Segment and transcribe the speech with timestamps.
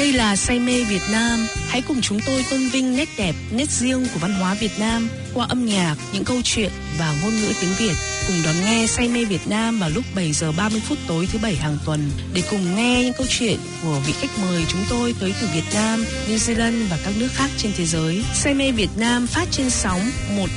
[0.00, 1.46] Đây là say mê Việt Nam.
[1.68, 5.08] Hãy cùng chúng tôi tôn vinh nét đẹp, nét riêng của văn hóa Việt Nam
[5.34, 8.09] qua âm nhạc, những câu chuyện và ngôn ngữ tiếng Việt.
[8.26, 11.38] Cùng đón nghe say mê Việt Nam vào lúc 7 giờ 30 phút tối thứ
[11.42, 15.14] bảy hàng tuần để cùng nghe những câu chuyện của vị khách mời chúng tôi
[15.20, 18.24] tới từ Việt Nam, New Zealand và các nước khác trên thế giới.
[18.34, 20.00] Say mê Việt Nam phát trên sóng
[20.36, 20.48] 105.4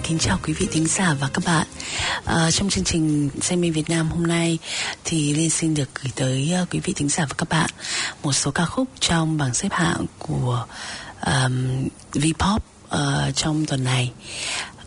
[0.00, 1.66] kính chào quý vị thính giả và các bạn.
[2.24, 4.58] À, trong chương trình Say mê Việt Nam hôm nay
[5.04, 7.70] thì Liên xin được gửi tới uh, quý vị thính giả và các bạn
[8.22, 10.66] một số ca khúc trong bảng xếp hạng của
[11.26, 12.58] um, V-pop
[12.94, 14.12] uh, trong tuần này.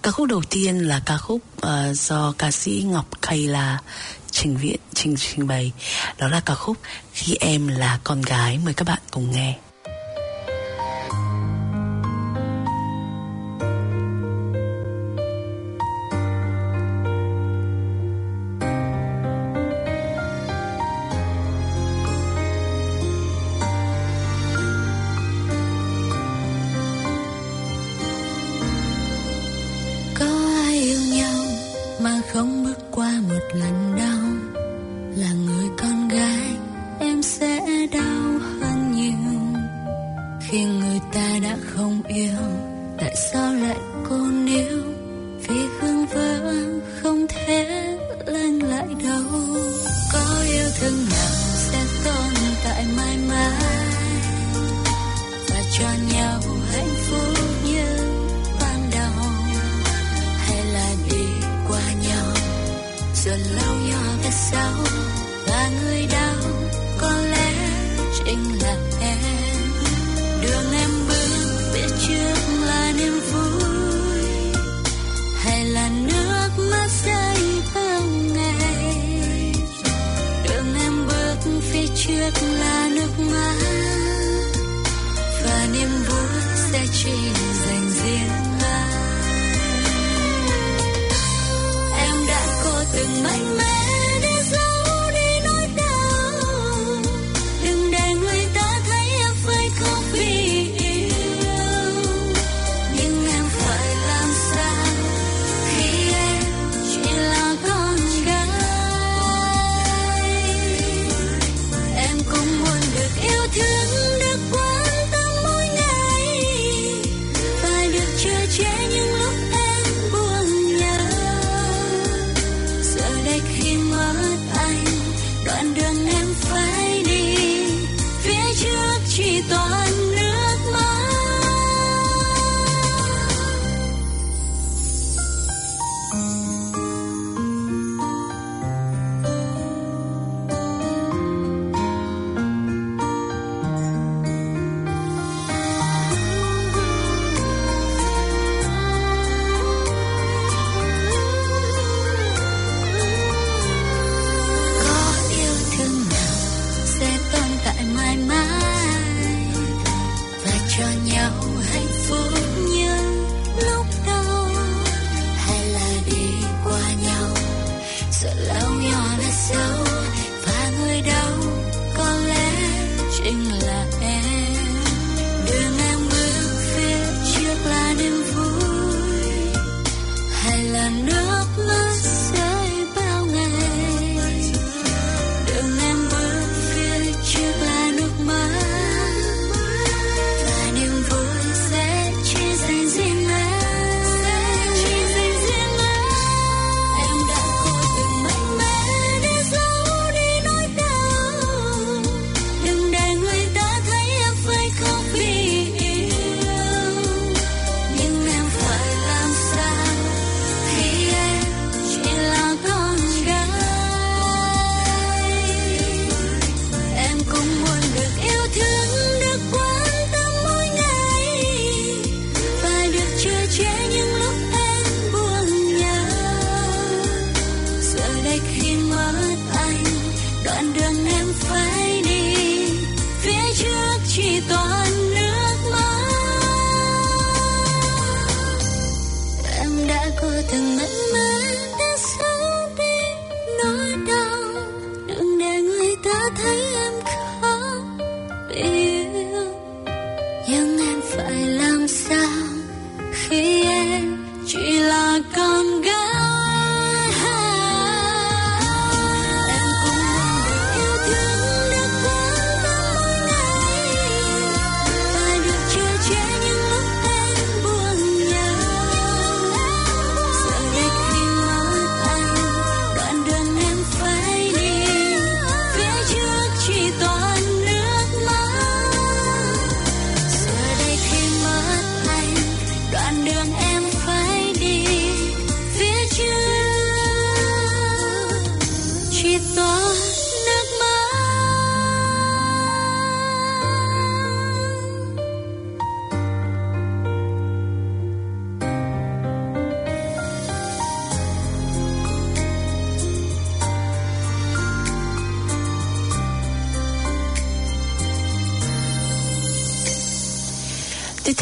[0.03, 3.79] Ca khúc đầu tiên là ca khúc uh, do ca sĩ Ngọc Kayla
[4.31, 5.71] trình viện trình trình bày.
[6.17, 6.77] Đó là ca khúc
[7.13, 8.59] khi em là con gái.
[8.65, 9.57] Mời các bạn cùng nghe.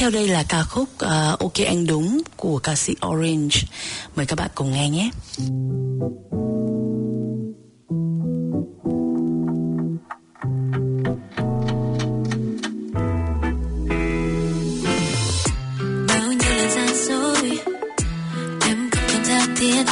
[0.02, 3.58] theo đây là ca khúc uh, ok anh đúng của ca sĩ orange.
[4.16, 5.10] Mời các bạn cùng nghe nhé.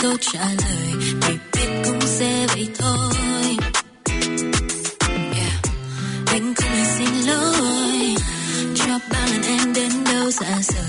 [0.01, 0.94] Câu trả lời.
[1.21, 3.49] Thì biết cũng sẽ vậy thôi.
[10.30, 10.88] was so.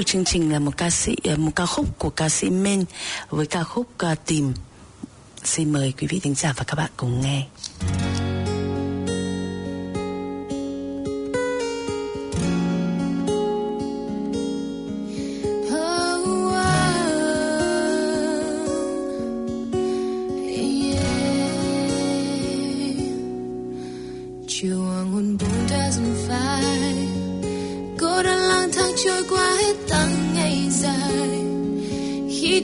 [0.00, 2.84] từ chương trình là một ca sĩ ờ, một ca khúc của ca sĩ Min
[3.30, 4.52] với ca khúc ờ, Tìm.
[5.44, 7.46] Xin mời quý vị thính giả và các bạn cùng nghe.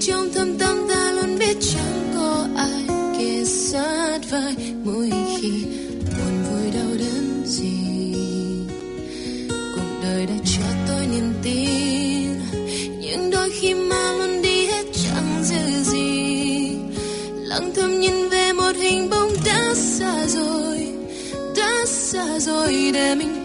[0.07, 2.85] Trong thâm tâm ta luôn biết chẳng có ai
[3.19, 5.53] kề sát vai mỗi khi
[6.01, 8.15] buồn vui đau đớn gì.
[9.49, 12.41] Cuộc đời đã cho tôi niềm tin,
[13.01, 16.77] nhưng đôi khi mà luôn đi hết chẳng dư gì.
[17.35, 20.89] Lặng thầm nhìn về một hình bóng đã xa rồi,
[21.57, 23.36] đã xa rồi để mình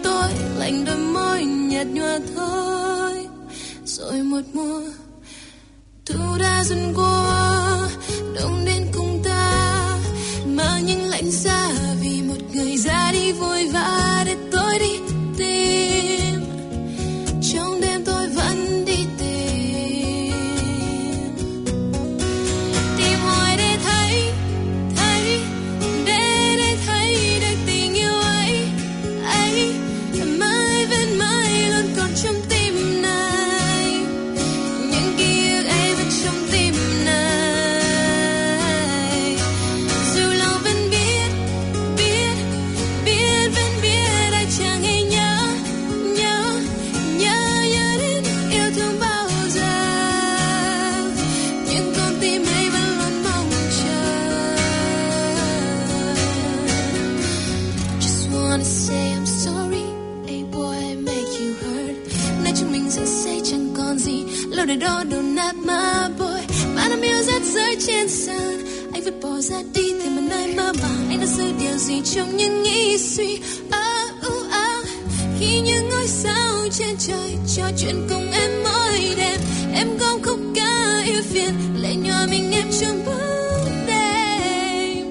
[77.02, 79.40] sao trời chuyện cùng em mỗi đêm
[79.74, 85.06] Em gom khúc ca yêu phiền Lệ nhòa mình em trong bóng đêm.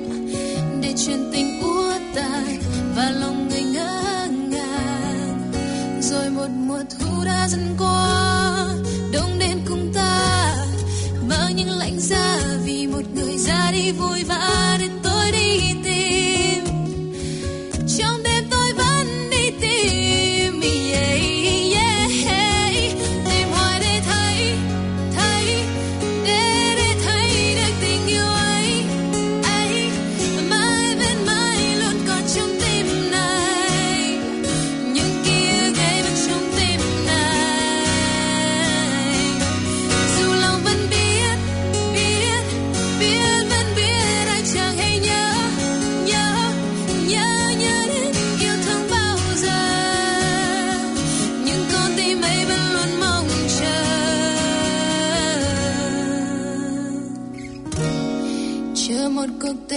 [0.81, 2.60] Để chuyện tình úa tàn
[2.95, 5.51] Và lòng người ngỡ ngàng.
[6.01, 8.67] Rồi một mùa thu đã dần qua,
[9.13, 10.55] Đông đến cùng ta,
[11.29, 14.50] Mang những lạnh giá Vì một người ra đi vui vã.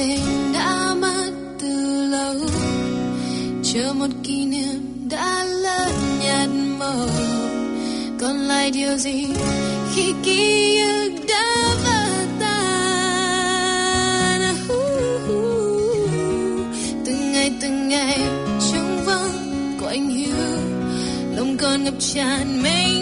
[0.08, 1.30] Tình đã mất
[1.60, 2.34] từ lâu.
[3.62, 7.08] Chờ một kỷ niệm đã lỡ nhạt mờ
[8.20, 9.26] còn lại điều gì
[9.94, 12.84] khi ký ức đã vỡ tan?
[17.06, 18.20] Từng ngày từng ngày
[18.72, 20.36] trong vắng của anh hiu
[21.36, 22.93] lòng còn ngập tràn mây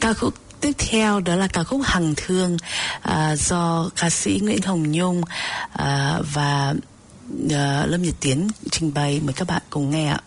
[0.00, 2.56] ca khúc tiếp theo đó là ca khúc Hằng Thương
[3.02, 5.22] à, do ca sĩ Nguyễn Hồng Nhung
[5.72, 6.74] à, và
[7.50, 10.20] à, Lâm Nhật Tiến trình bày mời các bạn cùng nghe ạ.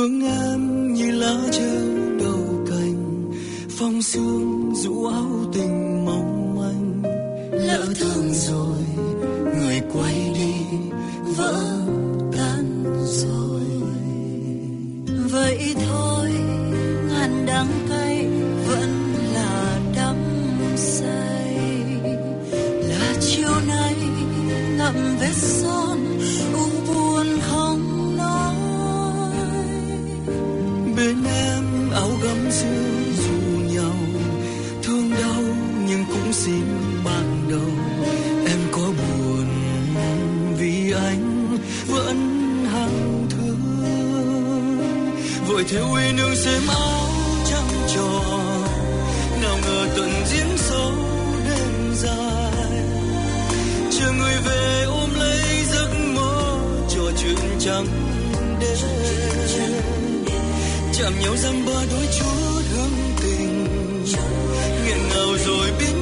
[0.00, 3.30] Thương em như lá treo đầu cành,
[3.78, 7.02] phong sương rũ áo tình mong manh.
[7.52, 8.78] Lỡ thương rồi,
[9.58, 10.78] người quay đi,
[11.36, 11.62] vỡ
[12.32, 13.62] tan rồi.
[15.30, 16.49] Vậy thôi.
[45.70, 47.08] Theo uy nương xem áo
[47.44, 48.62] trắng tròn,
[49.42, 50.92] nào ngờ tận diễn sâu
[51.48, 52.82] đêm dài.
[53.90, 56.58] Chờ người về ôm lấy giấc mơ,
[56.88, 57.86] trò chuyện trắng
[58.60, 58.76] đêm
[60.92, 63.64] chạm nhau dăm ba đôi chút hương tình,
[64.86, 65.99] nghẹn ngào rồi biến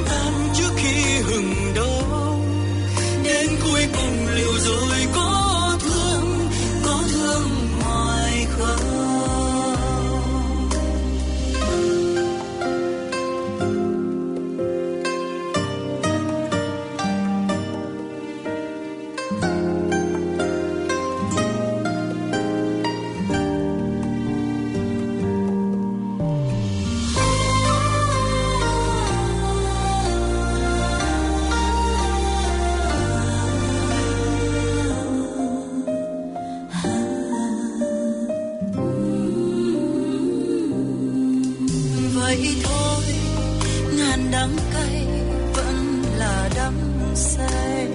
[43.99, 45.07] ngàn đắng cay
[45.53, 46.73] vẫn là đắm
[47.15, 47.87] say.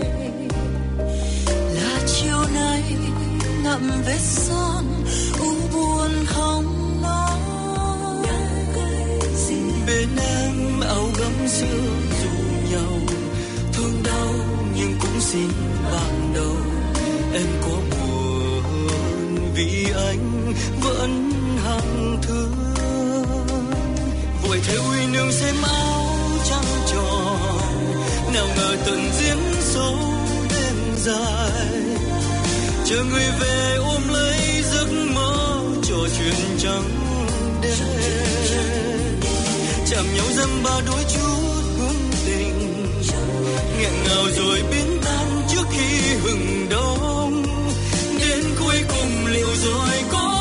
[1.74, 2.82] Là chiều nay
[3.64, 4.84] ngậm vết son,
[5.40, 7.38] u buồn không nói.
[9.86, 11.90] Bên em áo gấm xưa
[12.22, 12.30] dù
[12.70, 12.98] nhau,
[13.72, 14.34] thương đau
[14.76, 15.48] nhưng cũng xin
[15.92, 16.56] bằng đầu.
[17.34, 18.62] Em có buồn
[19.54, 21.30] vì anh vẫn
[21.64, 22.63] hàng thương
[24.54, 26.06] người thấy uy nương xem áo
[26.44, 27.58] trăng tròn.
[28.34, 29.98] Nào ngờ tuần diễn sâu
[30.50, 31.78] đêm dài.
[32.84, 36.90] Chờ người về ôm lấy giấc mơ, trò chuyện trắng
[37.62, 39.20] đêm.
[39.90, 42.92] Chạm nhau dâm ba đôi chút hương tình.
[43.78, 47.42] Nghẹn ngào rồi biến tan trước khi hừng đông.
[48.18, 50.33] Đến cuối cùng liệu rồi có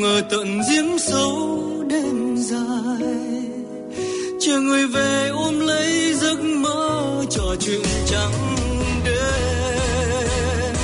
[0.00, 3.10] ngờ tận giếng sâu đêm dài.
[4.40, 8.56] Chờ người về ôm lấy giấc mơ, trò chuyện trắng
[9.04, 10.74] đêm.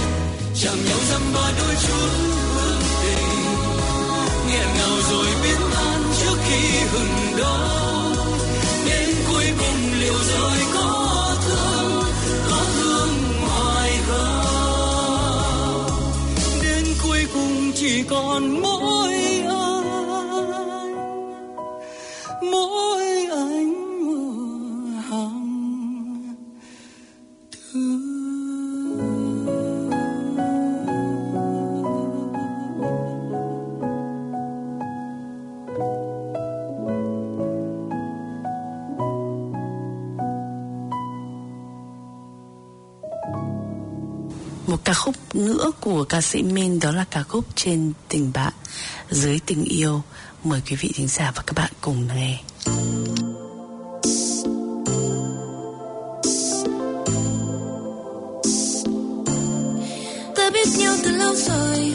[0.63, 2.11] Chạm nhau dăm ba đôi chút
[2.55, 3.29] hương tình
[4.49, 8.15] nghẹn ngào rồi biến tan trước khi hừng đông
[8.87, 11.06] đến cuối cùng liệu rồi có
[17.87, 19.36] chỉ còn mỗi
[45.37, 48.53] nữa của ca sĩ Min, đó là ca khúc Trên tình bạn
[49.11, 50.03] dưới tình yêu.
[50.45, 52.39] Mời quý vị thính giả và các bạn cùng nghe.
[60.37, 61.93] ta biết nhau từ lâu rồi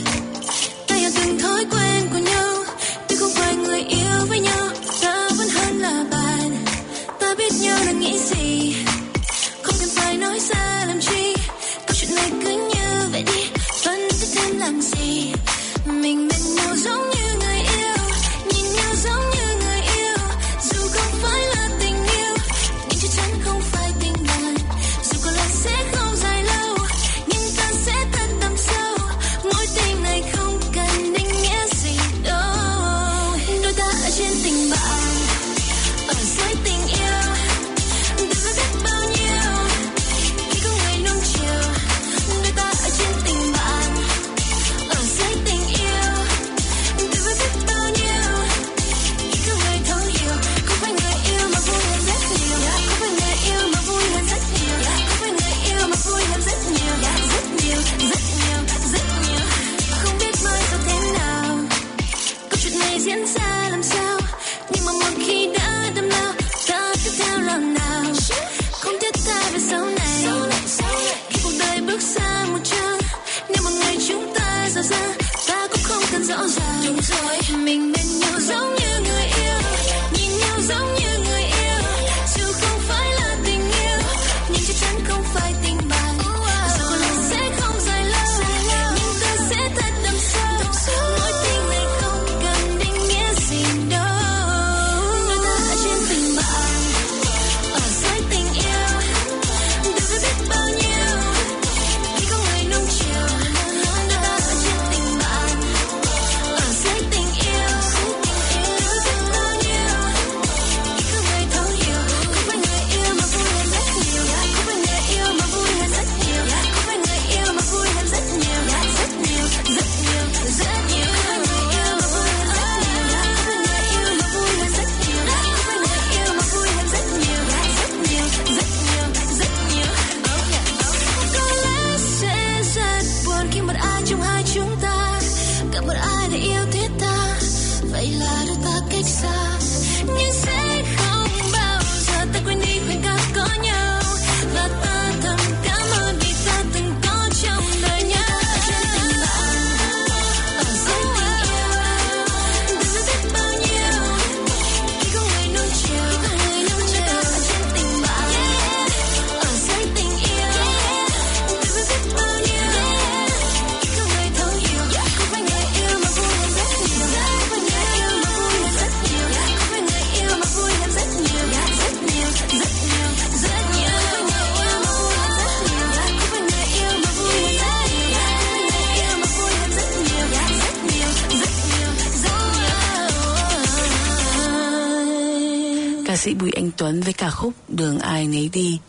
[186.21, 188.79] sĩ Bùi Anh Tuấn với ca khúc Đường Ai Nấy Đi.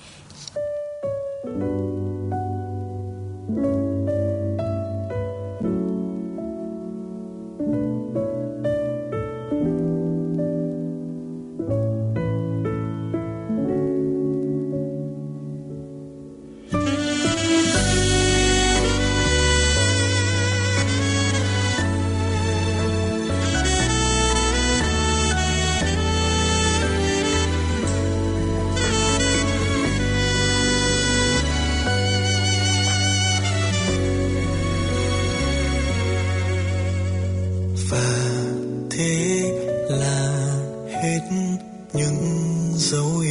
[41.95, 43.22] những dấu